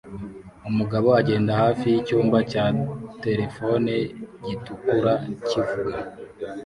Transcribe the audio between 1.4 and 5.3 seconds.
hafi yicyumba cya terefone gitukura